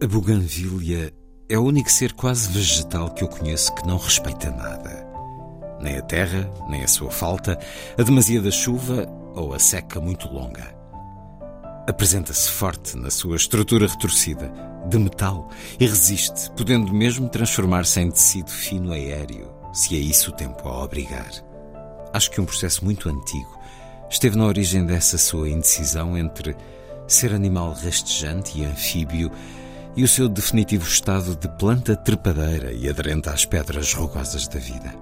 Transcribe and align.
A 0.00 0.06
buganvília 0.06 1.12
é 1.48 1.58
o 1.58 1.64
único 1.64 1.90
ser 1.90 2.12
quase 2.12 2.48
vegetal 2.50 3.10
que 3.10 3.24
eu 3.24 3.28
conheço 3.28 3.74
que 3.74 3.84
não 3.84 3.96
respeita 3.96 4.48
nada. 4.48 5.04
Nem 5.80 5.96
a 5.96 6.02
terra, 6.02 6.48
nem 6.68 6.84
a 6.84 6.88
sua 6.88 7.10
falta, 7.10 7.58
a 7.98 8.02
demasia 8.04 8.40
da 8.40 8.52
chuva 8.52 9.08
ou 9.34 9.52
a 9.52 9.58
seca 9.58 10.00
muito 10.00 10.28
longa. 10.28 10.72
Apresenta-se 11.88 12.48
forte 12.48 12.96
na 12.96 13.10
sua 13.10 13.34
estrutura 13.34 13.88
retorcida, 13.88 14.52
de 14.88 14.96
metal, 15.00 15.50
e 15.80 15.86
resiste, 15.86 16.48
podendo 16.52 16.94
mesmo 16.94 17.28
transformar-se 17.28 18.00
em 18.00 18.12
tecido 18.12 18.52
fino 18.52 18.92
aéreo, 18.92 19.50
se 19.72 19.96
é 19.96 19.98
isso 19.98 20.30
o 20.30 20.34
tempo 20.34 20.68
a 20.68 20.84
obrigar. 20.84 21.30
Acho 22.12 22.30
que 22.30 22.40
um 22.40 22.46
processo 22.46 22.84
muito 22.84 23.08
antigo 23.08 23.58
esteve 24.08 24.38
na 24.38 24.46
origem 24.46 24.86
dessa 24.86 25.18
sua 25.18 25.48
indecisão 25.48 26.16
entre 26.16 26.56
ser 27.08 27.34
animal 27.34 27.72
rastejante 27.72 28.60
e 28.60 28.64
anfíbio 28.64 29.32
e 29.98 30.04
o 30.04 30.06
seu 30.06 30.28
definitivo 30.28 30.86
estado 30.86 31.34
de 31.34 31.48
planta 31.58 31.96
trepadeira 31.96 32.72
e 32.72 32.88
aderente 32.88 33.28
às 33.28 33.44
pedras 33.44 33.92
rugosas 33.92 34.46
da 34.46 34.60
vida. 34.60 34.94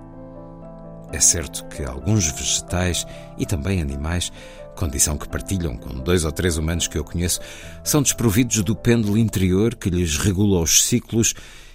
É 1.13 1.21
certo 1.21 1.67
que 1.67 1.85
alguns 1.85 2.31
vegetais 2.31 3.07
e 3.37 3.45
também 3.45 3.83
animais, 3.83 4.33
condição 4.75 5.19
que 5.19 5.29
partilham 5.29 5.77
com 5.77 6.01
dois 6.01 6.25
ou 6.25 6.33
três 6.33 6.57
humanos 6.57 6.89
que 6.89 6.97
eu 6.97 7.05
conheço, 7.05 7.41
são 7.85 8.01
desprovidos 8.01 8.63
do 8.63 8.75
pêndulo 8.75 9.19
interior 9.19 9.75
que 9.75 9.91
lhes 9.91 10.17
regula 10.17 10.63
os 10.63 10.87
ciclos 10.87 11.35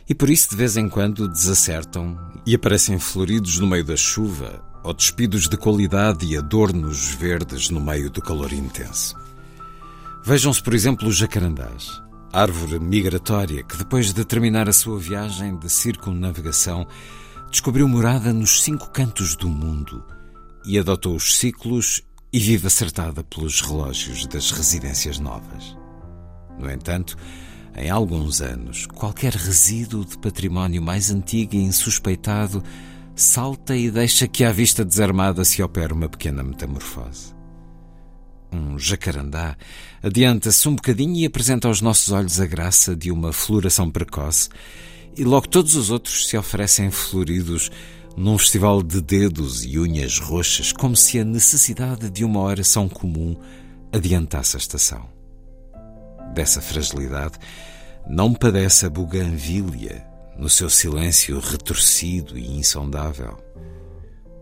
e 0.09 0.15
por 0.15 0.27
isso 0.27 0.49
de 0.49 0.55
vez 0.55 0.75
em 0.75 0.89
quando 0.89 1.27
desacertam 1.27 2.17
e 2.43 2.55
aparecem 2.55 2.97
floridos 2.97 3.59
no 3.59 3.67
meio 3.67 3.85
da 3.85 3.95
chuva 3.95 4.63
ou 4.83 4.95
despidos 4.95 5.47
de 5.47 5.57
qualidade 5.57 6.25
e 6.25 6.35
adornos 6.35 7.09
verdes 7.09 7.69
no 7.69 7.79
meio 7.79 8.09
do 8.09 8.19
calor 8.19 8.51
intenso. 8.51 9.15
Vejam-se, 10.25 10.63
por 10.63 10.73
exemplo, 10.73 11.07
os 11.07 11.17
jacarandás 11.17 12.01
árvore 12.33 12.79
migratória 12.79 13.63
que, 13.63 13.77
depois 13.77 14.13
de 14.13 14.23
terminar 14.23 14.69
a 14.69 14.73
sua 14.73 14.97
viagem 14.97 15.57
de 15.57 15.69
circunnavegação, 15.69 16.87
descobriu 17.49 17.87
morada 17.87 18.31
nos 18.31 18.63
cinco 18.63 18.89
cantos 18.89 19.35
do 19.35 19.49
mundo 19.49 20.03
e 20.65 20.79
adotou 20.79 21.15
os 21.15 21.35
ciclos 21.35 22.01
e 22.31 22.39
vive 22.39 22.67
acertada 22.67 23.23
pelos 23.23 23.59
relógios 23.61 24.25
das 24.27 24.51
residências 24.51 25.19
novas. 25.19 25.75
No 26.57 26.69
entanto, 26.71 27.17
em 27.75 27.89
alguns 27.89 28.41
anos, 28.41 28.85
qualquer 28.85 29.33
resíduo 29.33 30.05
de 30.05 30.17
património 30.17 30.81
mais 30.81 31.11
antigo 31.11 31.55
e 31.55 31.63
insuspeitado 31.63 32.63
salta 33.15 33.75
e 33.75 33.91
deixa 33.91 34.27
que 34.27 34.45
à 34.45 34.51
vista 34.51 34.85
desarmada 34.85 35.43
se 35.43 35.61
opere 35.61 35.91
uma 35.91 36.07
pequena 36.07 36.43
metamorfose 36.43 37.40
um 38.51 38.77
jacarandá, 38.77 39.55
adianta-se 40.03 40.67
um 40.67 40.75
bocadinho 40.75 41.15
e 41.15 41.25
apresenta 41.25 41.67
aos 41.67 41.81
nossos 41.81 42.11
olhos 42.11 42.39
a 42.39 42.45
graça 42.45 42.95
de 42.95 43.11
uma 43.11 43.31
floração 43.31 43.89
precoce, 43.89 44.49
e 45.15 45.23
logo 45.23 45.47
todos 45.47 45.75
os 45.75 45.89
outros 45.89 46.27
se 46.27 46.37
oferecem 46.37 46.91
floridos 46.91 47.71
num 48.15 48.37
festival 48.37 48.83
de 48.83 49.01
dedos 49.01 49.63
e 49.63 49.79
unhas 49.79 50.19
roxas, 50.19 50.71
como 50.71 50.95
se 50.95 51.19
a 51.19 51.25
necessidade 51.25 52.09
de 52.09 52.25
uma 52.25 52.41
oração 52.41 52.89
comum 52.89 53.35
adiantasse 53.91 54.57
a 54.57 54.59
estação. 54.59 55.09
Dessa 56.33 56.61
fragilidade 56.61 57.37
não 58.07 58.33
padece 58.33 58.85
a 58.85 58.89
buganvília 58.89 60.05
no 60.37 60.49
seu 60.49 60.69
silêncio 60.69 61.39
retorcido 61.39 62.37
e 62.37 62.57
insondável. 62.57 63.37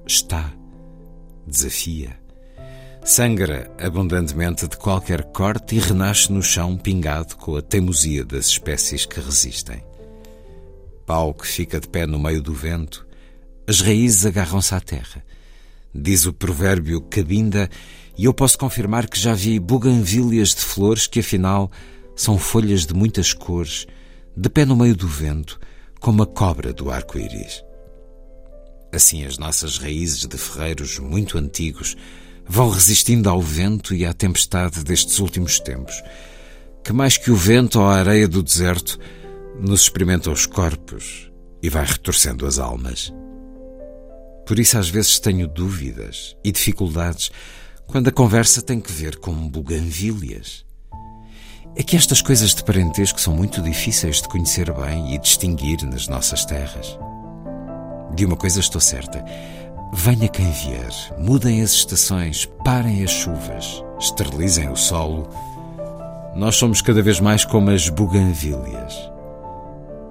Está, 0.06 0.52
desafia 1.46 2.18
sangra 3.10 3.72
abundantemente 3.80 4.68
de 4.68 4.78
qualquer 4.78 5.24
corte 5.32 5.76
e 5.76 5.80
renasce 5.80 6.32
no 6.32 6.44
chão 6.44 6.78
pingado 6.78 7.36
com 7.38 7.56
a 7.56 7.62
teimosia 7.62 8.24
das 8.24 8.46
espécies 8.46 9.04
que 9.04 9.20
resistem. 9.20 9.84
Pau 11.08 11.34
que 11.34 11.48
fica 11.48 11.80
de 11.80 11.90
pé 11.90 12.06
no 12.06 12.20
meio 12.20 12.40
do 12.40 12.54
vento, 12.54 13.08
as 13.68 13.82
raízes 13.82 14.28
agarram-se 14.28 14.76
à 14.76 14.80
terra. 14.80 15.26
Diz 15.94 16.28
o 16.28 16.34
provérbio 16.34 17.02
cabinda, 17.02 17.68
e 18.16 18.26
eu 18.26 18.34
posso 18.34 18.60
confirmar 18.60 19.10
que 19.10 19.20
já 19.20 19.34
vi 19.34 19.60
buganvílias 19.60 20.50
de 20.50 20.62
flores 20.62 21.08
que 21.08 21.22
afinal 21.22 21.72
são 22.16 22.38
folhas 22.38 22.86
de 22.86 22.94
muitas 22.94 23.34
cores, 23.34 23.88
de 24.38 24.50
pé 24.50 24.66
no 24.66 24.76
meio 24.76 24.96
do 24.96 25.08
vento, 25.08 25.60
como 26.00 26.22
a 26.22 26.28
cobra 26.28 26.72
do 26.72 26.92
arco-íris. 26.92 27.64
Assim 28.94 29.26
as 29.26 29.40
nossas 29.40 29.80
raízes 29.80 30.28
de 30.28 30.38
ferreiros 30.38 31.00
muito 31.00 31.40
antigos 31.40 31.98
vão 32.50 32.72
resistindo 32.72 33.30
ao 33.30 33.40
vento 33.40 33.94
e 33.94 34.04
à 34.04 34.12
tempestade 34.12 34.84
destes 34.84 35.20
últimos 35.20 35.60
tempos, 35.60 36.02
que 36.84 36.92
mais 36.92 37.16
que 37.16 37.30
o 37.30 37.36
vento 37.36 37.80
ou 37.80 37.86
a 37.86 37.98
areia 37.98 38.28
do 38.28 38.42
deserto 38.42 39.00
nos 39.60 39.84
experimenta 39.84 40.32
os 40.32 40.48
corpos 40.48 41.32
e 41.62 41.70
vai 41.70 41.86
retorcendo 41.86 42.48
as 42.48 42.58
almas. 42.58 43.14
Por 44.48 44.58
isso 44.58 44.80
às 44.80 44.90
vezes 44.90 45.20
tenho 45.20 45.48
dúvidas 45.48 46.36
e 46.44 46.52
dificuldades 46.52 47.30
quando 47.86 48.08
a 48.08 48.12
conversa 48.12 48.64
tem 48.64 48.82
que 48.82 48.92
ver 48.92 49.18
com 49.18 49.48
buganvílias. 49.48 50.66
É 51.76 51.84
que 51.84 51.96
estas 51.96 52.20
coisas 52.20 52.56
de 52.56 52.64
parentesco 52.64 53.22
são 53.22 53.34
muito 53.34 53.62
difíceis 53.62 54.24
de 54.24 54.28
conhecer 54.28 54.74
bem 54.74 55.14
e 55.14 55.20
distinguir 55.20 55.84
nas 55.84 56.08
nossas 56.08 56.46
terras. 56.46 56.98
De 58.16 58.26
uma 58.26 58.36
coisa 58.36 58.60
estou 58.60 58.82
certa: 58.82 59.24
Venha 59.92 60.28
quem 60.28 60.52
vier, 60.52 60.92
mudem 61.18 61.62
as 61.64 61.72
estações, 61.72 62.46
parem 62.64 63.04
as 63.04 63.10
chuvas, 63.10 63.84
esterilizem 64.00 64.70
o 64.70 64.76
solo. 64.76 65.28
Nós 66.36 66.56
somos 66.58 66.80
cada 66.82 67.02
vez 67.02 67.20
mais 67.20 67.44
como 67.44 67.72
as 67.72 67.90
buganvílias, 67.90 69.12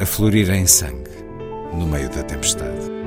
a 0.01 0.05
florir 0.05 0.51
em 0.51 0.67
sangue 0.67 1.25
no 1.73 1.87
meio 1.87 2.11
da 2.11 2.25
tempestade. 2.25 2.98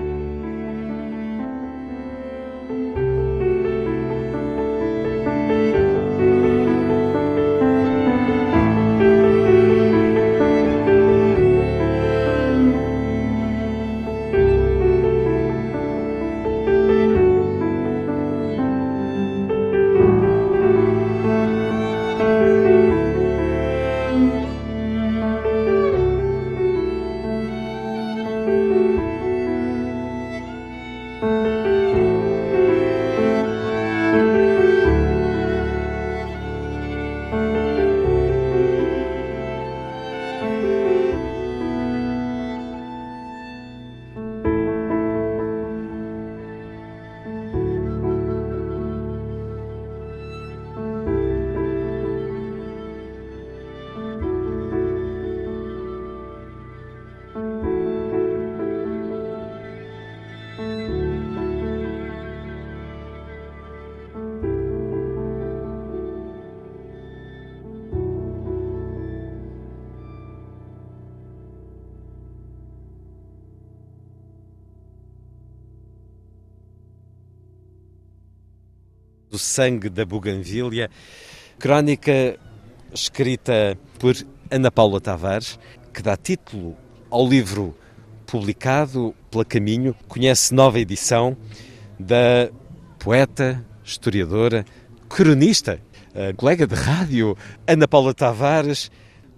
Sangue 79.42 79.90
da 79.90 80.06
Buganvília, 80.06 80.90
crónica 81.60 82.38
escrita 82.94 83.78
por 84.00 84.16
Ana 84.50 84.72
Paula 84.72 85.02
Tavares, 85.02 85.60
que 85.94 86.02
dá 86.02 86.16
título 86.16 86.78
ao 87.10 87.28
livro 87.28 87.76
publicado 88.26 89.14
pela 89.30 89.44
Caminho, 89.44 89.96
conhece 90.08 90.54
nova 90.54 90.80
edição 90.80 91.36
da 92.00 92.50
poeta, 92.98 93.66
historiadora, 93.84 94.66
cronista, 95.10 95.82
colega 96.38 96.66
de 96.66 96.76
rádio 96.76 97.38
Ana 97.68 97.88
Paula 97.88 98.14
Tavares, 98.14 98.90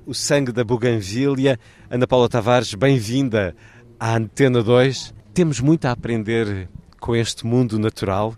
O 0.05 0.13
Sangue 0.13 0.51
da 0.51 0.63
Buganvília. 0.63 1.59
Ana 1.89 2.05
Paula 2.05 2.27
Tavares, 2.27 2.73
bem-vinda 2.73 3.55
à 3.99 4.15
Antena 4.15 4.61
2. 4.61 5.13
Temos 5.33 5.59
muito 5.59 5.85
a 5.85 5.91
aprender 5.91 6.67
com 6.99 7.15
este 7.15 7.45
mundo 7.45 7.79
natural, 7.79 8.35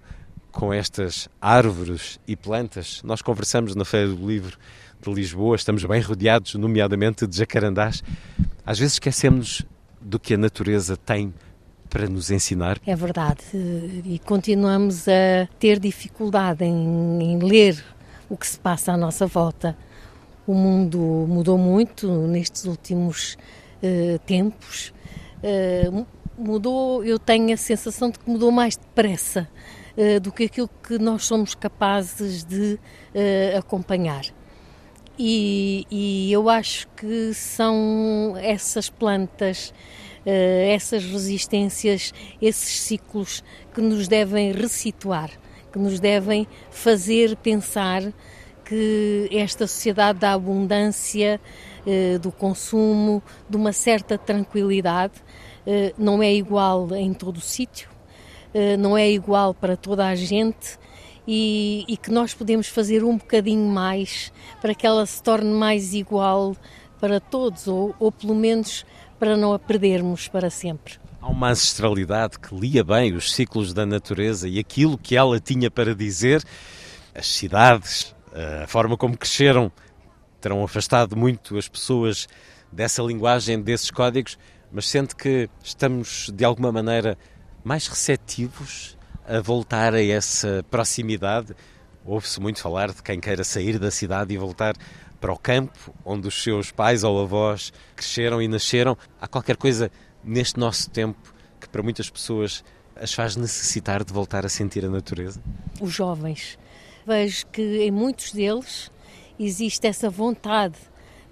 com 0.56 0.74
estas 0.74 1.28
árvores 1.42 2.18
e 2.26 2.36
plantas. 2.36 3.02
Nós 3.04 3.22
conversamos 3.22 3.76
na 3.76 3.84
Feira 3.84 4.08
do 4.08 4.26
Livro 4.26 4.58
de 5.02 5.14
Lisboa, 5.14 5.58
estamos 5.58 5.84
bem 5.84 6.02
rodeados, 6.02 6.56
nomeadamente 6.56 7.28
de 7.28 7.38
jacarandás. 7.38 8.02
Às 8.66 8.80
vezes 8.80 8.94
esquecemos 8.94 9.64
do 10.00 10.18
que 10.18 10.34
a 10.34 10.38
natureza 10.38 10.96
tem 10.96 11.34
para 11.90 12.08
nos 12.08 12.32
ensinar. 12.32 12.80
É 12.88 12.96
verdade, 12.96 13.44
e 13.54 14.20
continuamos 14.26 15.08
a 15.10 15.48
ter 15.60 15.78
dificuldade 15.78 16.64
em, 16.64 17.22
em 17.22 17.38
ler 17.40 17.84
o 18.30 18.38
que 18.38 18.48
se 18.48 18.58
passa 18.58 18.94
à 18.94 18.98
nossa 18.98 19.28
volta. 19.28 19.78
O 20.48 20.54
mundo 20.54 20.98
mudou 21.28 21.58
muito 21.58 22.08
nestes 22.28 22.64
últimos 22.64 23.38
uh, 23.84 24.20
tempos. 24.20 24.94
Uh, 25.44 26.06
mudou, 26.38 27.04
eu 27.04 27.20
tenho 27.20 27.54
a 27.54 27.58
sensação 27.58 28.10
de 28.10 28.20
que 28.20 28.30
mudou 28.30 28.52
mais 28.52 28.78
depressa 28.78 29.50
do 30.22 30.32
que 30.32 30.44
aquilo 30.44 30.70
que 30.84 31.00
nós 31.00 31.26
somos 31.26 31.56
capazes 31.56 32.44
de 32.44 32.78
acompanhar. 33.58 34.26
E, 35.18 35.88
e, 35.90 36.32
eu 36.34 36.50
acho 36.50 36.88
que 36.90 37.34
são 37.34 38.34
essas 38.38 38.90
plantas, 38.90 39.74
essas 40.26 41.04
resistências, 41.06 42.14
esses 42.42 42.82
ciclos 42.82 43.42
que 43.74 43.80
nos 43.80 44.08
devem 44.08 44.52
ressituar 44.52 45.32
que 45.76 45.80
nos 45.80 46.00
devem 46.00 46.48
fazer 46.72 47.36
pensar 47.36 48.02
que 48.64 49.28
esta 49.30 49.68
sociedade 49.68 50.20
da 50.20 50.32
abundância, 50.32 51.40
eh, 51.86 52.18
do 52.18 52.32
consumo, 52.32 53.22
de 53.50 53.58
uma 53.58 53.74
certa 53.74 54.18
tranquilidade, 54.18 55.16
eh, 55.68 55.94
não 55.98 56.24
é 56.24 56.34
igual 56.34 56.96
em 56.96 57.14
todo 57.14 57.38
o 57.38 57.42
sítio, 57.42 57.90
eh, 57.90 57.95
não 58.80 58.98
é 58.98 59.10
igual 59.10 59.54
para 59.54 59.76
toda 59.76 60.08
a 60.08 60.16
gente 60.16 60.78
e, 61.28 61.84
e, 61.88 61.98
que 61.98 62.12
nós 62.12 62.34
podemos 62.34 62.68
fazer 62.68 63.04
um 63.04 63.18
bocadinho 63.18 63.68
mais 63.68 64.32
para 64.62 64.76
que 64.76 64.86
ela 64.86 65.06
se 65.06 65.22
torne 65.22 65.52
mais 65.52 65.94
igual 65.94 66.56
para 67.00 67.20
todos, 67.20 67.68
ou, 67.68 67.96
ou 68.00 68.12
pelo 68.12 68.36
menos 68.36 68.86
para 69.20 69.36
não 69.36 69.54
a 69.54 69.60
perdermos 69.60 70.28
para 70.28 70.50
sempre. 70.50 70.96
Há 71.22 71.28
uma 71.28 71.50
ancestralidade 71.50 72.40
que 72.40 72.54
lia 72.54 72.84
bem 72.84 73.14
os 73.14 73.34
ciclos 73.34 73.74
da 73.74 73.86
natureza 73.86 74.48
e 74.48 74.60
aquilo 74.60 74.98
que 74.98 75.16
ela 75.16 75.40
tinha 75.40 75.72
para 75.72 75.96
dizer. 75.96 76.44
As 77.14 77.28
cidades, 77.28 78.16
a 78.62 78.68
forma 78.68 78.96
como 78.96 79.18
cresceram, 79.18 79.72
terão 80.40 80.64
afastado 80.64 81.16
muito 81.16 81.58
as 81.58 81.68
pessoas 81.68 82.28
dessa 82.72 83.02
linguagem, 83.02 83.60
desses 83.62 83.90
códigos, 83.90 84.38
mas 84.72 84.88
sente 84.88 85.16
que 85.16 85.50
estamos, 85.64 86.30
de 86.32 86.46
alguma 86.46 86.72
maneira, 86.72 87.18
mais 87.66 87.88
receptivos 87.88 88.96
a 89.28 89.42
voltar 89.42 89.96
a 89.96 90.04
essa 90.04 90.64
proximidade. 90.70 91.56
Ouve-se 92.06 92.40
muito 92.40 92.62
falar 92.62 92.92
de 92.92 93.02
quem 93.02 93.20
queira 93.20 93.44
sair 93.44 93.80
da 93.80 93.90
cidade 93.90 94.34
e 94.34 94.38
voltar 94.38 94.76
para 95.20 95.34
o 95.34 95.38
campo, 95.38 95.94
onde 96.06 96.28
os 96.28 96.44
seus 96.44 96.72
pais 96.72 97.04
ou 97.04 97.20
avós 97.20 97.74
cresceram 97.96 98.40
e 98.40 98.48
nasceram. 98.48 98.96
Há 99.20 99.28
qualquer 99.28 99.58
coisa 99.58 99.92
neste 100.24 100.60
nosso 100.60 100.90
tempo 100.92 101.34
que 101.60 101.68
para 101.68 101.82
muitas 101.82 102.08
pessoas 102.08 102.64
as 102.96 103.12
faz 103.12 103.36
necessitar 103.36 104.04
de 104.04 104.14
voltar 104.14 104.46
a 104.46 104.50
sentir 104.50 104.86
a 104.86 104.90
natureza? 104.90 105.42
Os 105.82 105.92
jovens. 105.92 106.60
Vejo 107.06 107.48
que 107.48 107.80
em 107.84 107.92
muitos 107.92 108.32
deles 108.32 108.92
existe 109.40 109.88
essa 109.88 110.10
vontade 110.10 110.78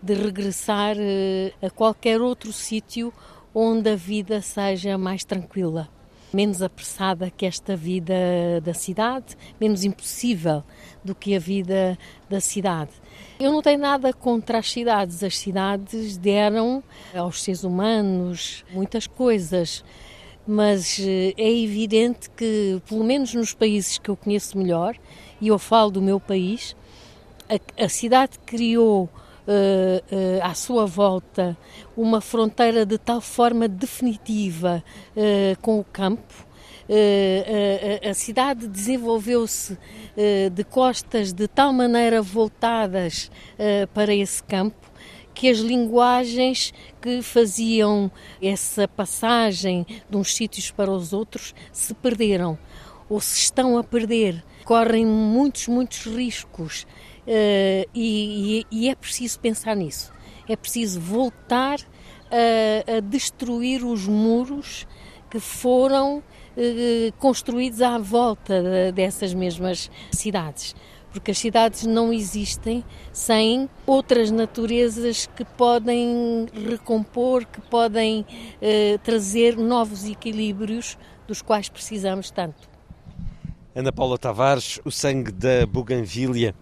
de 0.01 0.13
regressar 0.15 0.95
eh, 0.97 1.53
a 1.61 1.69
qualquer 1.69 2.19
outro 2.19 2.51
sítio 2.51 3.13
onde 3.53 3.91
a 3.91 3.95
vida 3.95 4.41
seja 4.41 4.97
mais 4.97 5.23
tranquila, 5.23 5.87
menos 6.33 6.61
apressada 6.61 7.29
que 7.29 7.45
esta 7.45 7.75
vida 7.75 8.13
da 8.63 8.73
cidade, 8.73 9.37
menos 9.59 9.83
impossível 9.83 10.63
do 11.03 11.13
que 11.13 11.35
a 11.35 11.39
vida 11.39 11.97
da 12.29 12.41
cidade. 12.41 12.91
Eu 13.39 13.51
não 13.51 13.61
tenho 13.61 13.79
nada 13.79 14.11
contra 14.11 14.57
as 14.59 14.71
cidades. 14.71 15.23
As 15.23 15.37
cidades 15.37 16.17
deram 16.17 16.83
aos 17.13 17.41
seres 17.41 17.63
humanos 17.63 18.65
muitas 18.71 19.05
coisas, 19.05 19.83
mas 20.47 20.99
eh, 20.99 21.33
é 21.37 21.51
evidente 21.51 22.29
que, 22.29 22.81
pelo 22.87 23.03
menos 23.03 23.33
nos 23.33 23.53
países 23.53 23.97
que 23.97 24.09
eu 24.09 24.15
conheço 24.15 24.57
melhor, 24.57 24.95
e 25.39 25.47
eu 25.47 25.59
falo 25.59 25.91
do 25.91 26.01
meu 26.01 26.19
país, 26.19 26.75
a, 27.49 27.83
a 27.83 27.89
cidade 27.89 28.39
criou 28.45 29.09
à 30.41 30.53
sua 30.53 30.85
volta 30.85 31.57
uma 31.97 32.21
fronteira 32.21 32.85
de 32.85 32.97
tal 32.97 33.19
forma 33.19 33.67
definitiva 33.67 34.83
uh, 35.15 35.59
com 35.61 35.79
o 35.79 35.83
campo 35.83 36.45
eh, 36.89 38.01
a, 38.09 38.13
cidade 38.13 38.67
desenvolveu-se 38.67 39.77
eh, 40.17 40.49
de 40.49 40.63
costas 40.65 41.31
de 41.31 41.47
tal 41.47 41.71
maneira 41.71 42.21
voltadas 42.21 43.31
eh, 43.57 43.85
para 43.93 44.13
esse 44.13 44.43
campo 44.43 44.91
que 45.33 45.49
as 45.49 45.59
linguagens 45.59 46.73
que 47.01 47.21
faziam 47.21 48.11
essa 48.41 48.87
passagem 48.87 49.85
de 50.09 50.17
uns 50.17 50.35
sítios 50.35 50.71
para 50.71 50.91
os 50.91 51.13
outros 51.13 51.55
se 51.71 51.93
perderam 51.93 52.59
ou 53.09 53.19
se 53.19 53.39
estão 53.39 53.77
a 53.77 53.83
perder. 53.83 54.43
Correm 54.63 55.05
muitos, 55.05 55.67
muitos 55.67 56.05
riscos 56.05 56.85
uh, 57.27 57.89
e, 57.93 58.65
e, 58.71 58.89
é 58.89 58.95
preciso 58.95 59.39
pensar 59.39 59.75
nisso. 59.75 60.11
É 60.47 60.55
preciso 60.55 60.99
voltar 60.99 61.79
a, 62.29 62.97
a 62.97 62.99
destruir 62.99 63.83
os 63.83 64.07
muros 64.07 64.85
que 65.29 65.39
foram 65.39 66.21
eh, 66.55 67.11
construídos 67.17 67.81
à 67.81 67.97
volta 67.97 68.91
dessas 68.91 69.33
mesmas 69.33 69.89
cidades. 70.11 70.75
Porque 71.11 71.31
as 71.31 71.39
cidades 71.39 71.85
não 71.85 72.13
existem 72.13 72.83
sem 73.11 73.67
outras 73.85 74.29
naturezas 74.29 75.27
que 75.35 75.43
podem 75.43 76.47
recompor, 76.69 77.45
que 77.45 77.61
podem 77.61 78.25
eh, 78.61 78.99
trazer 79.03 79.57
novos 79.57 80.05
equilíbrios 80.07 80.97
dos 81.27 81.41
quais 81.41 81.69
precisamos 81.69 82.29
tanto. 82.29 82.69
Ana 83.75 83.91
Paula 83.91 84.19
Tavares, 84.19 84.79
o 84.85 84.91
sangue 84.91 85.31
da 85.31 85.65
Buganvília. 85.65 86.53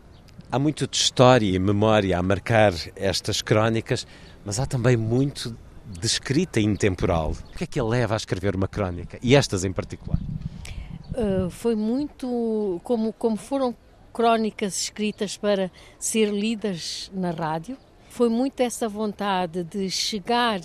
Há 0.51 0.60
muito 0.60 0.86
de 0.86 0.98
história 0.98 1.46
e 1.46 1.58
memória 1.58 2.20
a 2.20 2.22
marcar 2.22 2.74
estas 2.98 3.41
crónicas, 3.41 4.05
mas 4.43 4.60
há 4.60 4.65
também 4.65 4.98
muito 4.98 5.55
de 5.88 6.05
escrita 6.05 6.60
intemporal. 6.60 7.31
O 7.53 7.58
que 7.58 7.63
é 7.63 7.67
que 7.67 7.79
a 7.79 7.84
leva 7.86 8.15
a 8.15 8.17
escrever 8.17 8.53
uma 8.53 8.67
crónica? 8.67 9.17
E 9.24 9.34
estas 9.34 9.63
em 9.63 9.72
particular? 9.72 10.20
Uh, 11.15 11.50
foi 11.50 11.74
muito. 11.74 12.81
Como, 12.84 13.13
como 13.13 13.38
foram 13.38 13.74
crónicas 14.12 14.81
escritas 14.81 15.38
para 15.38 15.72
ser 15.98 16.34
lidas 16.34 17.10
na 17.13 17.31
rádio, 17.31 17.77
foi 18.10 18.27
muito 18.27 18.60
essa 18.60 18.89
vontade 18.89 19.63
de 19.63 19.89
chegar 19.89 20.60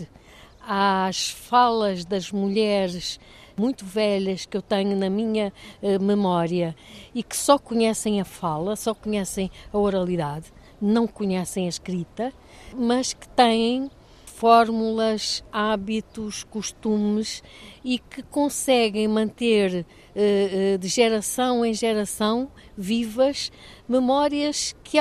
às 0.67 1.31
falas 1.31 2.05
das 2.05 2.33
mulheres 2.33 3.21
muito 3.57 3.85
velhas 3.85 4.47
que 4.47 4.57
eu 4.57 4.63
tenho 4.63 4.97
na 4.97 5.09
minha 5.09 5.53
uh, 5.83 6.03
memória 6.03 6.75
e 7.15 7.23
que 7.23 7.37
só 7.37 7.59
conhecem 7.59 8.21
a 8.21 8.25
fala, 8.25 8.77
só 8.77 8.95
conhecem 8.95 9.51
a 9.73 9.79
oralidade, 9.79 10.53
não 10.81 11.07
conhecem 11.07 11.67
a 11.67 11.69
escrita, 11.69 12.33
mas 12.75 13.13
que 13.13 13.29
têm 13.29 13.91
fórmulas, 14.37 15.43
hábitos, 15.51 16.45
costumes 16.45 17.43
e 17.83 17.99
que 17.99 18.23
conseguem 18.23 19.09
manter 19.09 19.87
eh, 20.15 20.75
eh, 20.75 20.79
de 20.79 20.89
geração 20.89 21.65
em 21.65 21.73
geração 21.73 22.51
vivas 22.77 23.51
memórias 23.89 24.77
que, 24.85 24.99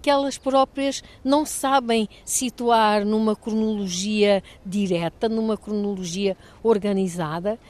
que 0.00 0.10
elas 0.10 0.36
próprias 0.36 1.00
não 1.22 1.46
sabem 1.46 2.08
situar 2.24 3.04
numa 3.04 3.36
cronologia 3.36 4.42
direta, 4.66 5.28
numa 5.28 5.56
cronologia 5.56 6.36
organizada, 6.60 7.60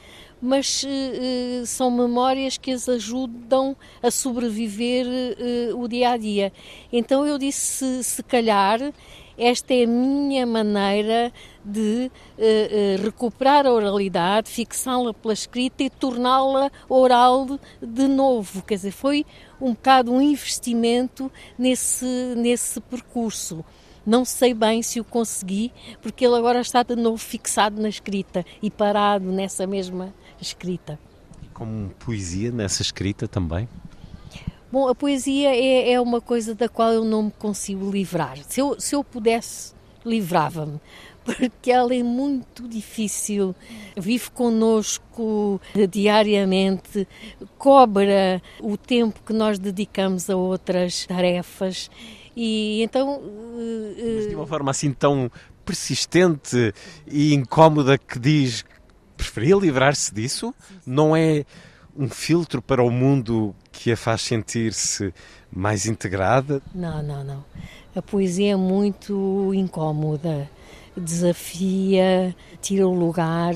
mas 0.43 0.83
uh, 0.83 1.65
são 1.65 1.89
memórias 1.89 2.57
que 2.57 2.71
as 2.71 2.89
ajudam 2.89 3.77
a 4.01 4.11
sobreviver 4.11 5.07
uh, 5.07 5.81
o 5.81 5.87
dia 5.87 6.09
a 6.09 6.17
dia. 6.17 6.51
Então 6.91 7.25
eu 7.25 7.37
disse: 7.37 8.03
se, 8.03 8.21
calhar 8.21 8.93
esta 9.37 9.73
é 9.73 9.85
a 9.85 9.87
minha 9.87 10.45
maneira 10.45 11.31
de 11.63 12.11
uh, 12.37 13.01
recuperar 13.01 13.65
a 13.65 13.71
oralidade, 13.71 14.49
fixá-la 14.49 15.13
pela 15.13 15.33
escrita 15.33 15.81
e 15.81 15.89
torná-la 15.89 16.69
oral 16.89 17.57
de 17.81 18.07
novo. 18.09 18.63
Quer 18.63 18.75
dizer, 18.75 18.91
foi 18.91 19.25
um 19.61 19.71
bocado 19.71 20.11
um 20.11 20.21
investimento 20.21 21.31
nesse, 21.57 22.33
nesse 22.35 22.81
percurso. 22.81 23.63
Não 24.05 24.25
sei 24.25 24.53
bem 24.53 24.83
se 24.83 24.99
o 24.99 25.05
consegui, 25.05 25.71
porque 26.01 26.25
ele 26.25 26.35
agora 26.35 26.59
está 26.59 26.83
de 26.83 26.97
novo 26.97 27.17
fixado 27.17 27.81
na 27.81 27.87
escrita 27.87 28.45
e 28.61 28.69
parado 28.69 29.31
nessa 29.31 29.65
mesma 29.65 30.13
escrita. 30.43 30.99
Como 31.53 31.89
poesia 31.99 32.51
nessa 32.51 32.81
escrita 32.81 33.27
também? 33.27 33.67
Bom, 34.71 34.87
a 34.87 34.95
poesia 34.95 35.55
é, 35.55 35.93
é 35.93 36.01
uma 36.01 36.19
coisa 36.19 36.55
da 36.55 36.67
qual 36.67 36.91
eu 36.91 37.05
não 37.05 37.23
me 37.23 37.31
consigo 37.31 37.89
livrar. 37.89 38.37
Se 38.47 38.59
eu, 38.59 38.79
se 38.79 38.95
eu 38.95 39.03
pudesse, 39.03 39.73
livrava-me 40.05 40.79
porque 41.23 41.71
ela 41.71 41.93
é 41.95 42.03
muito 42.03 42.67
difícil, 42.67 43.55
vive 43.95 44.29
connosco 44.31 45.59
diariamente, 45.89 47.07
cobra 47.57 48.41
o 48.59 48.75
tempo 48.77 49.21
que 49.25 49.33
nós 49.33 49.57
dedicamos 49.57 50.29
a 50.29 50.35
outras 50.35 51.05
tarefas 51.05 51.89
e 52.35 52.83
então. 52.83 53.21
Mas 54.15 54.27
de 54.27 54.35
uma 54.35 54.47
forma 54.47 54.71
assim 54.71 54.91
tão 54.91 55.31
persistente 55.65 56.73
e 57.07 57.33
incómoda 57.33 57.97
que 57.97 58.19
diz 58.19 58.65
preferia 59.23 59.55
livrar-se 59.55 60.13
disso? 60.13 60.53
Não 60.85 61.15
é 61.15 61.45
um 61.95 62.09
filtro 62.09 62.61
para 62.61 62.83
o 62.83 62.89
mundo 62.89 63.55
que 63.71 63.91
a 63.91 63.97
faz 63.97 64.21
sentir-se 64.21 65.13
mais 65.51 65.85
integrada? 65.85 66.61
Não, 66.73 67.01
não, 67.03 67.23
não. 67.23 67.45
A 67.95 68.01
poesia 68.01 68.53
é 68.53 68.55
muito 68.55 69.53
incómoda 69.53 70.49
desafia, 70.95 72.35
tira 72.61 72.87
o 72.87 72.93
lugar, 72.93 73.53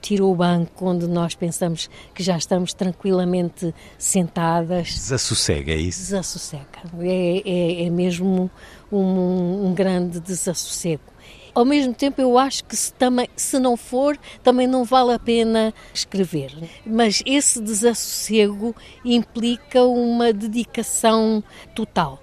tira 0.00 0.24
o 0.24 0.34
banco 0.34 0.86
onde 0.86 1.06
nós 1.06 1.34
pensamos 1.34 1.88
que 2.14 2.22
já 2.22 2.36
estamos 2.36 2.74
tranquilamente 2.74 3.74
sentadas. 3.98 4.88
Desassossega, 4.88 5.72
é 5.72 5.76
isso? 5.76 6.00
Desassossega. 6.00 6.64
É, 7.00 7.42
é, 7.44 7.86
é 7.86 7.90
mesmo 7.90 8.50
um, 8.92 9.66
um 9.66 9.74
grande 9.74 10.20
desassossego. 10.20 11.13
Ao 11.54 11.64
mesmo 11.64 11.94
tempo, 11.94 12.20
eu 12.20 12.36
acho 12.36 12.64
que 12.64 12.76
se, 12.76 12.92
também, 12.92 13.28
se 13.36 13.60
não 13.60 13.76
for, 13.76 14.18
também 14.42 14.66
não 14.66 14.84
vale 14.84 15.12
a 15.12 15.18
pena 15.18 15.72
escrever. 15.92 16.52
Mas 16.84 17.22
esse 17.24 17.60
desassossego 17.60 18.74
implica 19.04 19.84
uma 19.84 20.32
dedicação 20.32 21.44
total 21.74 22.20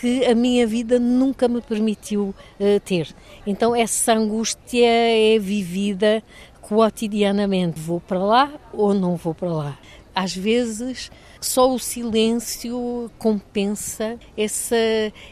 que 0.00 0.24
a 0.24 0.34
minha 0.34 0.64
vida 0.64 1.00
nunca 1.00 1.48
me 1.48 1.60
permitiu 1.60 2.32
uh, 2.60 2.80
ter. 2.84 3.08
Então 3.44 3.74
essa 3.74 4.12
angústia 4.12 4.86
é 4.86 5.38
vivida 5.40 6.22
cotidianamente. 6.60 7.80
Vou 7.80 7.98
para 7.98 8.22
lá 8.22 8.52
ou 8.72 8.94
não 8.94 9.16
vou 9.16 9.34
para 9.34 9.52
lá. 9.52 9.78
Às 10.18 10.34
vezes 10.34 11.12
só 11.40 11.72
o 11.72 11.78
silêncio 11.78 13.08
compensa 13.20 14.18
essa, 14.36 14.74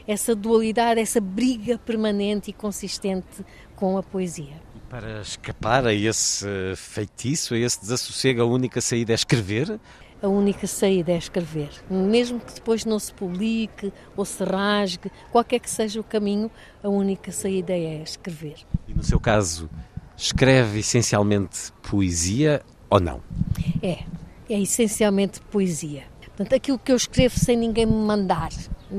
essa 0.06 0.32
dualidade, 0.32 1.00
essa 1.00 1.20
briga 1.20 1.76
permanente 1.76 2.50
e 2.50 2.52
consistente 2.52 3.44
com 3.74 3.98
a 3.98 4.02
poesia. 4.04 4.62
Para 4.88 5.22
escapar 5.22 5.84
a 5.88 5.92
esse 5.92 6.46
feitiço, 6.76 7.54
a 7.54 7.58
esse 7.58 7.80
desassossego, 7.80 8.42
a 8.42 8.44
única 8.44 8.80
saída 8.80 9.12
é 9.12 9.16
escrever? 9.16 9.80
a 10.22 10.28
única 10.28 10.68
saída 10.68 11.10
é 11.10 11.18
escrever. 11.18 11.70
Mesmo 11.90 12.38
que 12.38 12.54
depois 12.54 12.84
não 12.84 13.00
se 13.00 13.12
publique 13.12 13.92
ou 14.16 14.24
se 14.24 14.44
rasgue, 14.44 15.10
qualquer 15.32 15.58
que 15.58 15.68
seja 15.68 16.00
o 16.00 16.04
caminho, 16.04 16.48
a 16.80 16.88
única 16.88 17.32
saída 17.32 17.72
é 17.72 18.02
escrever. 18.04 18.54
E 18.86 18.94
no 18.94 19.02
seu 19.02 19.18
caso, 19.18 19.68
escreve 20.16 20.78
essencialmente 20.78 21.72
poesia 21.82 22.62
ou 22.88 23.00
não? 23.00 23.20
É, 23.82 24.04
é 24.48 24.60
essencialmente 24.60 25.40
poesia. 25.40 26.04
Portanto, 26.20 26.54
aquilo 26.54 26.78
que 26.78 26.92
eu 26.92 26.96
escrevo 26.96 27.38
sem 27.38 27.56
ninguém 27.56 27.86
me 27.86 27.94
mandar, 27.94 28.50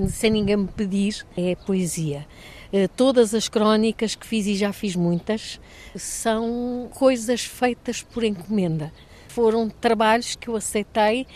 sem 0.09 0.31
ninguém 0.31 0.57
me 0.57 0.67
pedir, 0.67 1.25
é 1.37 1.55
poesia. 1.55 2.25
Eh, 2.73 2.87
todas 2.87 3.33
as 3.33 3.47
crónicas 3.47 4.15
que 4.15 4.25
fiz, 4.25 4.47
e 4.47 4.55
já 4.55 4.73
fiz 4.73 4.95
muitas, 4.95 5.59
são 5.95 6.89
coisas 6.91 7.45
feitas 7.45 8.01
por 8.01 8.23
encomenda 8.23 8.91
foram 9.37 9.69
trabalhos 9.69 10.35
que 10.35 10.47
eu 10.47 10.55
aceitei 10.55 11.27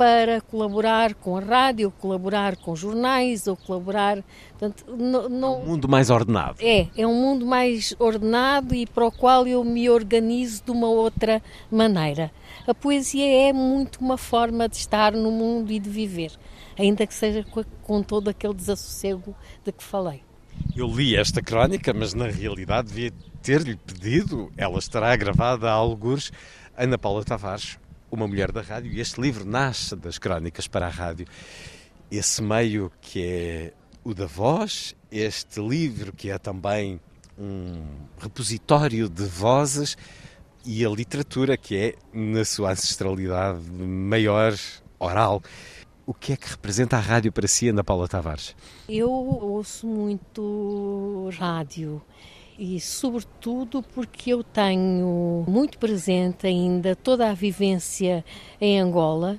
para 0.00 0.40
colaborar 0.40 1.12
com 1.12 1.36
a 1.36 1.40
rádio, 1.40 1.90
colaborar 1.90 2.56
com 2.56 2.74
jornais 2.74 3.46
ou 3.46 3.54
colaborar. 3.54 4.24
Portanto, 4.48 4.96
não, 4.96 5.28
não... 5.28 5.54
É 5.56 5.58
um 5.58 5.66
mundo 5.66 5.88
mais 5.90 6.08
ordenado. 6.08 6.56
É, 6.58 6.88
é 6.96 7.06
um 7.06 7.14
mundo 7.14 7.44
mais 7.44 7.94
ordenado 7.98 8.74
e 8.74 8.86
para 8.86 9.04
o 9.04 9.12
qual 9.12 9.46
eu 9.46 9.62
me 9.62 9.90
organizo 9.90 10.62
de 10.64 10.70
uma 10.70 10.88
outra 10.88 11.42
maneira. 11.70 12.32
A 12.66 12.72
poesia 12.72 13.50
é 13.50 13.52
muito 13.52 14.00
uma 14.00 14.16
forma 14.16 14.70
de 14.70 14.76
estar 14.76 15.12
no 15.12 15.30
mundo 15.30 15.70
e 15.70 15.78
de 15.78 15.90
viver, 15.90 16.32
ainda 16.78 17.06
que 17.06 17.12
seja 17.12 17.44
com, 17.82 18.02
todo 18.02 18.30
aquele 18.30 18.54
desassossego 18.54 19.36
de 19.62 19.70
que 19.70 19.84
falei. 19.84 20.22
Eu 20.74 20.86
li 20.86 21.14
esta 21.14 21.42
crónica, 21.42 21.92
mas 21.92 22.14
na 22.14 22.26
realidade 22.26 22.88
devia 22.88 23.12
ter-lhe 23.42 23.76
pedido, 23.76 24.50
ela 24.56 24.78
estará 24.78 25.14
gravada 25.14 25.68
a 25.68 25.74
algures 25.74 26.32
Ana 26.74 26.96
Paula 26.96 27.22
Tavares, 27.22 27.78
uma 28.10 28.26
mulher 28.26 28.50
da 28.52 28.60
rádio, 28.60 28.92
e 28.92 29.00
este 29.00 29.20
livro 29.20 29.44
nasce 29.44 29.94
das 29.96 30.18
crónicas 30.18 30.66
para 30.66 30.86
a 30.86 30.90
rádio. 30.90 31.26
Esse 32.10 32.42
meio 32.42 32.90
que 33.00 33.24
é 33.24 33.72
o 34.02 34.14
da 34.14 34.26
voz, 34.26 34.96
este 35.10 35.60
livro 35.60 36.12
que 36.12 36.30
é 36.30 36.38
também 36.38 37.00
um 37.38 37.82
repositório 38.18 39.08
de 39.08 39.24
vozes 39.24 39.96
e 40.64 40.84
a 40.84 40.88
literatura 40.88 41.56
que 41.56 41.76
é, 41.76 41.94
na 42.12 42.44
sua 42.44 42.72
ancestralidade 42.72 43.60
maior, 43.70 44.54
oral. 44.98 45.42
O 46.06 46.12
que 46.12 46.32
é 46.32 46.36
que 46.36 46.48
representa 46.50 46.96
a 46.96 47.00
rádio 47.00 47.32
para 47.32 47.46
si, 47.46 47.68
Ana 47.68 47.84
Paula 47.84 48.08
Tavares? 48.08 48.54
Eu 48.88 49.10
ouço 49.10 49.86
muito 49.86 51.30
rádio 51.38 52.02
e, 52.60 52.78
sobretudo, 52.78 53.82
porque 53.82 54.34
eu 54.34 54.44
tenho 54.44 55.46
muito 55.48 55.78
presente 55.78 56.46
ainda 56.46 56.94
toda 56.94 57.30
a 57.30 57.32
vivência 57.32 58.22
em 58.60 58.78
Angola, 58.78 59.38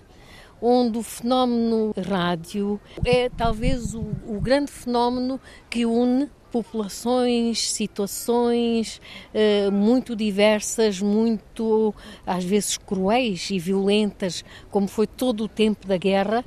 onde 0.59 0.97
o 0.97 1.03
fenómeno 1.03 1.93
rádio 2.03 2.81
é 3.05 3.29
talvez 3.29 3.93
o, 3.93 4.03
o 4.27 4.41
grande 4.41 4.71
fenómeno 4.71 5.39
que 5.69 5.85
une 5.85 6.31
populações, 6.51 7.71
situações 7.71 8.99
uh, 9.33 9.71
muito 9.71 10.15
diversas, 10.15 10.99
muito 10.99 11.93
às 12.25 12.43
vezes 12.43 12.75
cruéis 12.75 13.51
e 13.51 13.59
violentas, 13.59 14.43
como 14.71 14.87
foi 14.87 15.05
todo 15.05 15.43
o 15.43 15.47
tempo 15.47 15.87
da 15.87 15.95
guerra. 15.95 16.43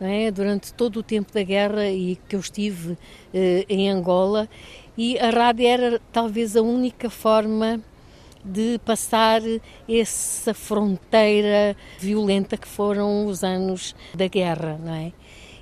É? 0.00 0.28
Durante 0.30 0.74
todo 0.74 0.98
o 0.98 1.02
tempo 1.04 1.32
da 1.32 1.42
guerra 1.44 1.88
e 1.88 2.16
que 2.28 2.34
eu 2.34 2.40
estive 2.40 2.92
uh, 2.92 2.98
em 3.68 3.88
Angola, 3.88 4.48
e 4.96 5.18
a 5.18 5.30
rádio 5.30 5.66
era 5.66 6.00
talvez 6.12 6.56
a 6.56 6.62
única 6.62 7.10
forma 7.10 7.80
de 8.44 8.78
passar 8.84 9.40
essa 9.88 10.52
fronteira 10.52 11.74
violenta 11.98 12.56
que 12.56 12.68
foram 12.68 13.26
os 13.26 13.42
anos 13.42 13.94
da 14.14 14.28
guerra, 14.28 14.78
não 14.82 14.94
é? 14.94 15.12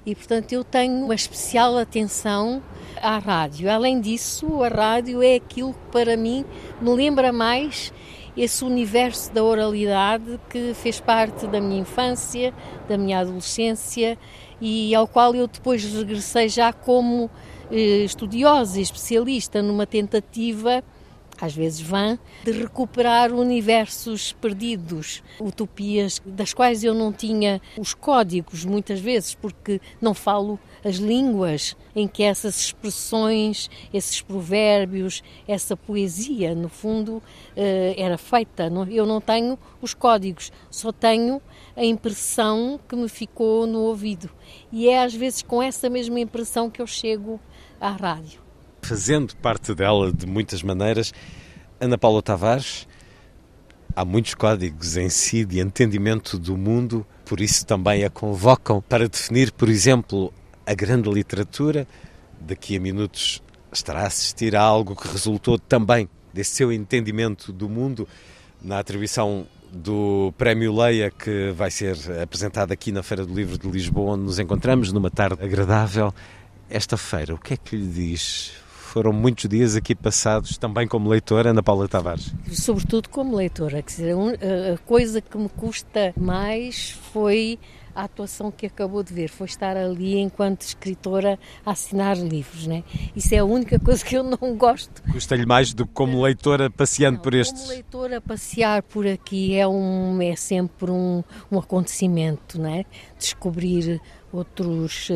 E 0.04 0.16
portanto 0.16 0.52
eu 0.52 0.64
tenho 0.64 1.04
uma 1.04 1.14
especial 1.14 1.78
atenção 1.78 2.60
à 3.00 3.18
rádio. 3.18 3.70
Além 3.70 4.00
disso, 4.00 4.62
a 4.64 4.68
rádio 4.68 5.22
é 5.22 5.36
aquilo 5.36 5.72
que 5.72 5.92
para 5.92 6.16
mim 6.16 6.44
me 6.80 6.90
lembra 6.90 7.32
mais 7.32 7.92
esse 8.36 8.64
universo 8.64 9.32
da 9.32 9.44
oralidade 9.44 10.40
que 10.48 10.74
fez 10.74 10.98
parte 10.98 11.46
da 11.46 11.60
minha 11.60 11.80
infância, 11.80 12.52
da 12.88 12.98
minha 12.98 13.20
adolescência 13.20 14.18
e 14.60 14.92
ao 14.94 15.06
qual 15.06 15.34
eu 15.34 15.46
depois 15.46 15.84
regressei 15.84 16.48
já 16.48 16.72
como 16.72 17.30
estudiosa 17.70 18.78
e 18.78 18.82
especialista 18.82 19.62
numa 19.62 19.86
tentativa 19.86 20.82
às 21.40 21.54
vezes 21.54 21.80
vã, 21.80 22.16
de 22.44 22.52
recuperar 22.52 23.32
universos 23.32 24.32
perdidos, 24.34 25.24
utopias 25.40 26.22
das 26.24 26.54
quais 26.54 26.84
eu 26.84 26.94
não 26.94 27.12
tinha 27.12 27.60
os 27.76 27.94
códigos 27.94 28.64
muitas 28.64 29.00
vezes, 29.00 29.34
porque 29.34 29.80
não 30.00 30.14
falo 30.14 30.56
as 30.84 30.96
línguas 30.96 31.76
em 31.94 32.08
que 32.08 32.22
essas 32.22 32.58
expressões, 32.58 33.70
esses 33.92 34.20
provérbios, 34.20 35.22
essa 35.46 35.76
poesia, 35.76 36.54
no 36.54 36.68
fundo, 36.68 37.22
eh, 37.56 37.94
era 37.96 38.18
feita. 38.18 38.70
Eu 38.90 39.06
não 39.06 39.20
tenho 39.20 39.58
os 39.80 39.94
códigos, 39.94 40.50
só 40.70 40.90
tenho 40.92 41.40
a 41.76 41.84
impressão 41.84 42.80
que 42.88 42.96
me 42.96 43.08
ficou 43.08 43.66
no 43.66 43.80
ouvido. 43.80 44.30
E 44.70 44.88
é 44.88 45.02
às 45.02 45.14
vezes 45.14 45.42
com 45.42 45.62
essa 45.62 45.88
mesma 45.88 46.20
impressão 46.20 46.70
que 46.70 46.80
eu 46.80 46.86
chego 46.86 47.40
à 47.80 47.90
rádio. 47.90 48.40
Fazendo 48.82 49.36
parte 49.36 49.74
dela 49.74 50.12
de 50.12 50.26
muitas 50.26 50.62
maneiras, 50.62 51.12
Ana 51.80 51.96
Paula 51.96 52.22
Tavares, 52.22 52.86
há 53.94 54.04
muitos 54.04 54.34
códigos 54.34 54.96
em 54.96 55.08
si 55.08 55.44
de 55.44 55.60
entendimento 55.60 56.38
do 56.38 56.56
mundo, 56.56 57.06
por 57.24 57.40
isso 57.40 57.64
também 57.64 58.04
a 58.04 58.10
convocam 58.10 58.82
para 58.82 59.08
definir, 59.08 59.52
por 59.52 59.68
exemplo, 59.68 60.32
a 60.72 60.74
grande 60.74 61.08
literatura. 61.10 61.86
Daqui 62.40 62.76
a 62.76 62.80
minutos 62.80 63.42
estará 63.72 64.00
a 64.00 64.06
assistir 64.06 64.56
a 64.56 64.60
algo 64.60 64.96
que 64.96 65.06
resultou 65.06 65.58
também 65.58 66.08
desse 66.32 66.56
seu 66.56 66.72
entendimento 66.72 67.52
do 67.52 67.68
mundo 67.68 68.08
na 68.60 68.78
atribuição 68.78 69.46
do 69.72 70.32
Prémio 70.36 70.74
Leia 70.74 71.10
que 71.10 71.50
vai 71.52 71.70
ser 71.70 71.96
apresentado 72.22 72.72
aqui 72.72 72.90
na 72.92 73.02
Feira 73.02 73.24
do 73.24 73.34
Livro 73.34 73.56
de 73.56 73.68
Lisboa, 73.68 74.14
onde 74.14 74.24
nos 74.24 74.38
encontramos 74.38 74.92
numa 74.92 75.10
tarde 75.10 75.42
agradável. 75.42 76.12
Esta 76.68 76.96
feira, 76.96 77.34
o 77.34 77.38
que 77.38 77.54
é 77.54 77.56
que 77.56 77.76
lhe 77.76 77.86
diz? 77.86 78.52
Foram 78.66 79.12
muitos 79.12 79.48
dias 79.48 79.76
aqui 79.76 79.94
passados 79.94 80.58
também 80.58 80.86
como 80.86 81.08
leitora, 81.08 81.50
Ana 81.50 81.62
Paula 81.62 81.88
Tavares. 81.88 82.34
Sobretudo 82.50 83.08
como 83.08 83.36
leitora, 83.36 83.82
quer 83.82 83.90
dizer, 83.90 84.14
a 84.74 84.78
coisa 84.86 85.20
que 85.20 85.38
me 85.38 85.48
custa 85.48 86.12
mais 86.16 86.90
foi 87.12 87.58
a 87.94 88.04
atuação 88.04 88.50
que 88.50 88.66
acabou 88.66 89.02
de 89.02 89.12
ver, 89.12 89.28
foi 89.28 89.46
estar 89.46 89.76
ali 89.76 90.18
enquanto 90.18 90.62
escritora 90.62 91.38
a 91.64 91.72
assinar 91.72 92.16
livros, 92.16 92.66
né? 92.66 92.82
Isso 93.14 93.34
é 93.34 93.38
a 93.38 93.44
única 93.44 93.78
coisa 93.78 94.04
que 94.04 94.16
eu 94.16 94.22
não 94.22 94.56
gosto. 94.56 95.02
Custa-lhe 95.12 95.46
mais 95.46 95.72
do 95.74 95.86
que 95.86 95.92
como 95.92 96.22
leitora 96.22 96.70
passeando 96.70 97.16
não, 97.16 97.22
por 97.22 97.34
estes? 97.34 97.62
Como 97.62 97.72
leitora 97.72 98.20
passear 98.20 98.82
por 98.82 99.06
aqui 99.06 99.56
é, 99.56 99.66
um, 99.66 100.20
é 100.22 100.36
sempre 100.36 100.90
um, 100.90 101.22
um 101.50 101.58
acontecimento, 101.58 102.60
né? 102.60 102.84
Descobrir 103.18 104.00
outros 104.32 105.08
uh, 105.10 105.14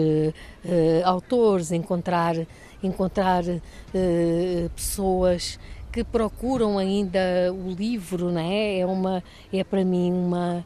uh, 0.64 1.06
autores, 1.06 1.73
encontrar, 1.73 2.35
encontrar 2.83 3.42
uh, 3.45 4.71
pessoas 4.75 5.59
que 5.90 6.04
procuram 6.04 6.76
ainda 6.76 7.18
o 7.50 7.71
livro, 7.71 8.30
né? 8.30 8.78
É 8.78 8.85
uma, 8.85 9.25
é 9.50 9.64
para 9.64 9.83
mim 9.83 10.12
uma 10.12 10.64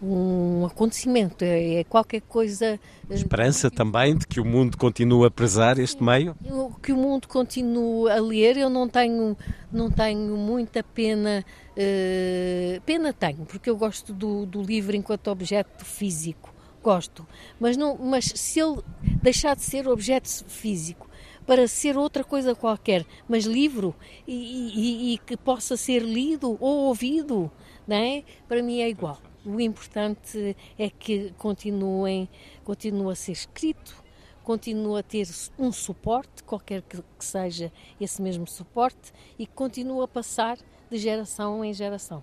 um 0.00 0.64
acontecimento, 0.66 1.42
é, 1.42 1.80
é 1.80 1.84
qualquer 1.84 2.20
coisa. 2.22 2.78
Eh, 3.10 3.14
Esperança 3.14 3.70
também 3.70 4.16
de 4.16 4.26
que 4.26 4.40
o 4.40 4.44
mundo 4.44 4.76
continue 4.76 5.26
a 5.26 5.30
prezar 5.30 5.78
este 5.78 6.02
meio? 6.02 6.36
Que 6.82 6.92
o 6.92 6.96
mundo 6.96 7.26
continue 7.26 8.10
a 8.10 8.20
ler, 8.20 8.56
eu 8.56 8.70
não 8.70 8.88
tenho, 8.88 9.36
não 9.72 9.90
tenho 9.90 10.36
muita 10.36 10.82
pena. 10.82 11.44
Uh, 11.76 12.80
pena 12.82 13.12
tenho, 13.12 13.44
porque 13.44 13.70
eu 13.70 13.76
gosto 13.76 14.12
do, 14.12 14.44
do 14.44 14.60
livro 14.62 14.96
enquanto 14.96 15.28
objeto 15.28 15.84
físico, 15.84 16.52
gosto. 16.82 17.26
Mas, 17.58 17.76
não, 17.76 17.96
mas 17.96 18.24
se 18.34 18.60
ele 18.60 18.80
deixar 19.22 19.54
de 19.54 19.62
ser 19.62 19.86
objeto 19.86 20.28
físico 20.48 21.08
para 21.46 21.66
ser 21.66 21.96
outra 21.96 22.22
coisa 22.24 22.54
qualquer, 22.54 23.06
mas 23.28 23.44
livro 23.44 23.94
e, 24.26 24.34
e, 24.34 25.14
e 25.14 25.18
que 25.18 25.36
possa 25.36 25.76
ser 25.76 26.02
lido 26.02 26.56
ou 26.60 26.88
ouvido, 26.88 27.50
não 27.86 27.96
é? 27.96 28.22
para 28.46 28.62
mim 28.62 28.80
é 28.80 28.88
igual. 28.88 29.18
O 29.44 29.60
importante 29.60 30.56
é 30.78 30.90
que 30.90 31.32
continuem, 31.38 32.28
continue 32.64 33.12
a 33.12 33.14
ser 33.14 33.32
escrito, 33.32 34.02
continue 34.42 34.98
a 34.98 35.02
ter 35.02 35.26
um 35.58 35.70
suporte, 35.70 36.42
qualquer 36.42 36.82
que, 36.82 37.02
seja 37.18 37.72
esse 38.00 38.20
mesmo 38.20 38.46
suporte, 38.46 39.12
e 39.38 39.46
que 39.46 39.52
continue 39.52 40.02
a 40.02 40.08
passar 40.08 40.58
de 40.90 40.98
geração 40.98 41.64
em 41.64 41.72
geração 41.72 42.22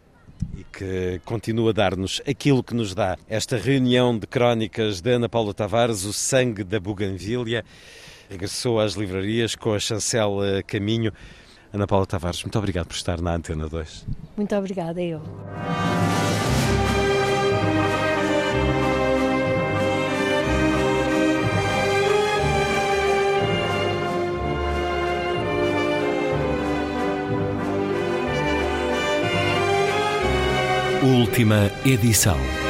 e 0.56 0.64
que 0.64 1.22
continua 1.26 1.70
a 1.70 1.74
dar-nos 1.74 2.22
aquilo 2.28 2.64
que 2.64 2.74
nos 2.74 2.94
dá 2.94 3.18
esta 3.28 3.58
reunião 3.58 4.18
de 4.18 4.28
crónicas 4.28 5.02
de 5.02 5.12
Ana 5.12 5.30
Paula 5.30 5.54
Tavares, 5.54 6.04
O 6.04 6.14
Sangue 6.14 6.64
da 6.64 6.80
Buganvília. 6.80 7.64
Regressou 8.30 8.80
às 8.80 8.94
livrarias 8.94 9.56
com 9.56 9.74
a 9.74 9.80
chancela 9.80 10.64
Caminho. 10.64 11.12
Ana 11.72 11.86
Paula 11.86 12.06
Tavares, 12.06 12.42
muito 12.44 12.58
obrigado 12.58 12.88
por 12.88 12.96
estar 12.96 13.22
na 13.22 13.36
Antena 13.36 13.68
2. 13.68 14.06
Muito 14.38 14.56
obrigada, 14.56 15.02
eu. 15.02 15.22
Última 31.36 31.70
edição. 31.86 32.65